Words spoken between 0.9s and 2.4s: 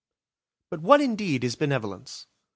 indeed is benevolence?